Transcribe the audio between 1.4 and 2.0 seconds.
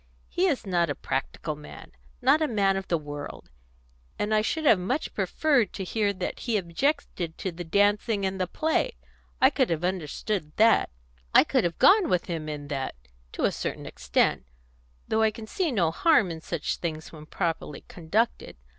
man